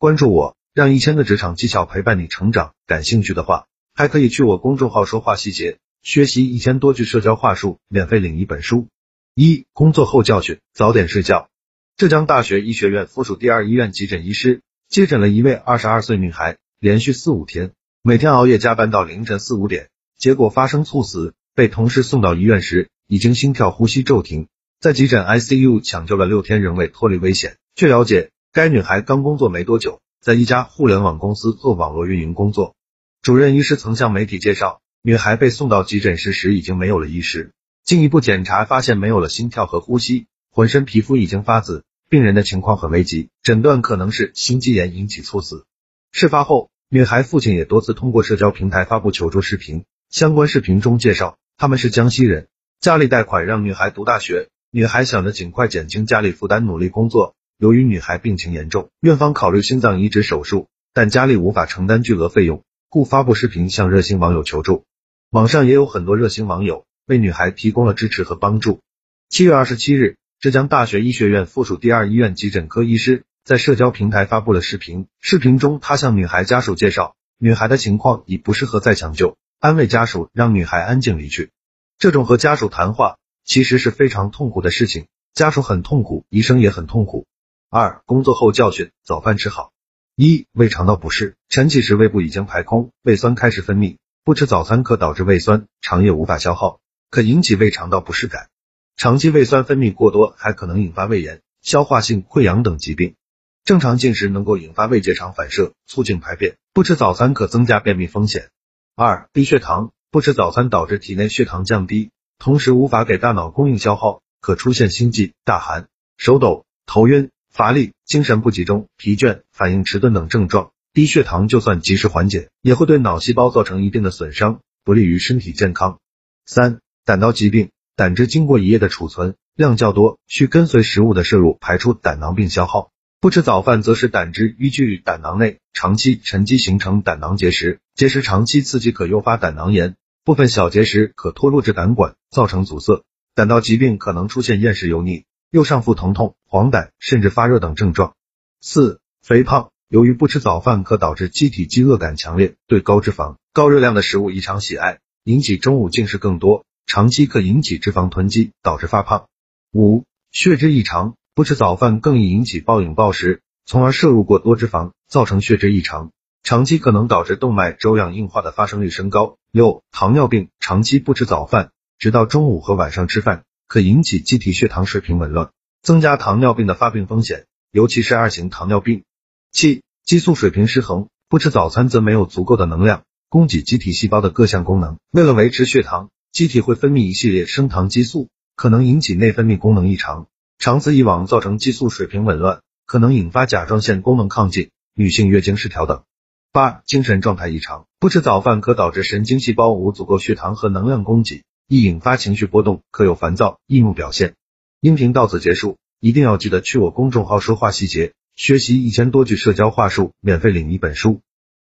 [0.00, 2.72] 关注我，让一千个职场技巧陪伴你成长。
[2.86, 8.88] 感兴趣的话，还可以去我公众号说话细节，学习一千多句社交话术，免费领一本书。
[9.34, 11.50] 一、工作后教训：早点睡觉。
[11.98, 17.72] 浙江大学医学院附属第二医院急诊医师接诊了一位二十二岁女孩，连续四五天，
[18.02, 24.48] 每天熬夜加班到凌晨四五点，结果发生猝死，被同事送到医院时，已经心跳呼吸骤停，
[24.80, 27.58] 在急诊 ICU 抢救了六天，仍未脱离危险。
[27.74, 32.74] 据了解，该女孩刚工作没多久，在一家互联网公司做网络运营工作。
[33.22, 37.52] 主任医师曾向媒体介绍，女孩被送到急诊室时已经没有了意识，
[37.84, 41.84] 进一步检查发现没有了心跳和呼吸，浑身皮肤已经发紫。
[42.08, 45.64] 病人的情况很危急，诊断可能是心肌炎引起猝死。
[46.10, 52.48] 事发后，女孩父亲也多次通过社交平台发布求助视频，相关视频中介绍他们是江西人，
[52.80, 57.36] 家里贷款让女孩读大学，女孩想着尽快减轻家里负担，努力工作。
[57.60, 64.86] 由于女孩病情严重，院方考虑心脏移植手术，但家里无法承担巨额费用，故发布视频向热心网友求助。
[65.28, 68.80] 网上也有很多热心网友为女孩提供了支持和帮助。
[69.28, 70.16] 七月二十七日。
[70.40, 75.06] 浙江大学医学院附属第二医院急诊科医师在社交平台发布了视频。
[75.20, 81.50] 视频中，他向女孩家属介绍，女孩的情况已不适合再抢救，安慰家属，让女孩安静离去。
[81.98, 87.26] 这种和家属谈话其实是非常痛苦的事情，家属很痛苦，医生也很痛苦。
[87.72, 89.70] 二、工作后教训：早饭吃好。
[90.16, 98.48] 一、胃肠道不适，晨起时胃部已经排空，胃酸开始分泌，不吃早餐可导致胃酸，肠液无法消耗，可引起胃肠道不适感。
[98.96, 103.14] 长期胃酸分泌过多，还可能引发胃炎、消化性溃疡等疾病。
[103.62, 106.56] 正常进食能够引发胃结肠反射，促进排便。
[106.72, 108.50] 不吃早餐可增加便秘风险。
[108.96, 120.70] 二、低血糖，不吃早餐导致体内血糖降低，同时无法给大脑供应消耗，可出现心悸、大寒、手抖、头晕、乏力、精神不集中、疲倦、反应迟钝等症状。
[120.92, 125.98] 低血糖就算及时缓解，也会对脑细胞造成一定的损伤，不利于身体健康。
[126.46, 127.70] 三、胆道疾病。
[127.96, 132.92] 胆汁经过一夜的储存量较多，需跟随食物的摄入排出胆囊并消耗。
[133.20, 143.04] 不吃早饭则使胆汁淤积于胆囊内，长期沉积形成胆囊结石，结石长期刺激可诱发胆囊炎，部分小结石可脱落至胆管，造成阻塞。
[143.34, 148.14] 胆道疾病可能出现厌食、油腻、右上腹疼痛、黄疸甚至发热等症状。
[148.60, 156.64] 四、肥胖，由于不吃早饭可导致机体饥饿感强烈，对高脂肪、高热量的食物异常喜爱，引起中午进食更多。
[156.86, 159.26] 长期可引起脂肪囤积，导致发胖。
[159.72, 166.12] 五、血脂异常，不吃早饭更易引起暴饮暴食，从而摄入过多脂肪，造成血脂异常，
[166.44, 169.36] 长期可能导致动脉粥样硬化的发生率升高。
[169.50, 179.04] 六、糖尿病，长期不吃早饭，直到中午和晚上吃饭，可引起机体血糖水平紊乱，增加糖尿病的发病风险，尤其是二型糖尿病。
[179.52, 186.10] 七、激素水平失衡，不吃早餐则没有足够的能量供给机体细胞的各项功能，为了维持血糖。
[186.32, 190.26] 机体会分泌一系列升糖激素，可能引起内分泌功能异常，
[190.58, 196.02] 长此以往造成激素水平紊乱，可能引发甲状腺功能亢进、女性月经失调等。
[196.50, 204.34] 八、精神状态异常，不吃早饭可导致神经细胞无足够血糖和能量供给，易引发情绪波动，可有烦躁、易怒表现。
[204.80, 211.20] 音频到此结束，一定要记得去我公众号说话细节，学习一千多句社交话术，免费领一本书。